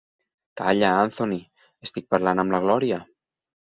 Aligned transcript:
Calla, 0.61 0.87
Anthony, 1.01 1.37
estic 1.89 2.09
parlant 2.15 2.45
amb 2.45 2.57
la 2.57 2.63
Gloria. 2.67 2.99